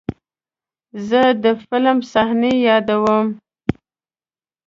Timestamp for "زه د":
1.07-1.45